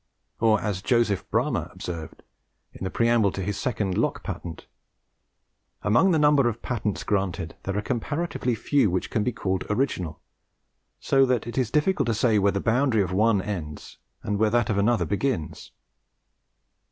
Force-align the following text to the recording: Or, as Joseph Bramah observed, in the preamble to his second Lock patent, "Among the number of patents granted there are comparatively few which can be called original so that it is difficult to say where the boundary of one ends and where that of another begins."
Or, 0.39 0.59
as 0.59 0.81
Joseph 0.81 1.29
Bramah 1.29 1.69
observed, 1.71 2.23
in 2.73 2.83
the 2.83 2.89
preamble 2.89 3.31
to 3.33 3.43
his 3.43 3.55
second 3.59 3.99
Lock 3.99 4.23
patent, 4.23 4.65
"Among 5.83 6.09
the 6.09 6.17
number 6.17 6.49
of 6.49 6.63
patents 6.63 7.03
granted 7.03 7.55
there 7.65 7.77
are 7.77 7.83
comparatively 7.83 8.55
few 8.55 8.89
which 8.89 9.11
can 9.11 9.23
be 9.23 9.31
called 9.31 9.63
original 9.69 10.19
so 10.99 11.23
that 11.27 11.45
it 11.45 11.55
is 11.55 11.69
difficult 11.69 12.07
to 12.07 12.15
say 12.15 12.39
where 12.39 12.51
the 12.51 12.59
boundary 12.59 13.03
of 13.03 13.11
one 13.13 13.43
ends 13.43 13.99
and 14.23 14.39
where 14.39 14.49
that 14.49 14.71
of 14.71 14.79
another 14.79 15.05
begins." 15.05 15.69